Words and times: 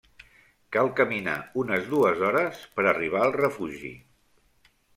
Cal 0.75 0.89
caminar 0.99 1.35
unes 1.65 1.85
dues 1.93 2.25
hores 2.29 2.65
per 2.79 2.89
arribar 2.93 3.23
al 3.29 3.37
refugi. 3.39 3.95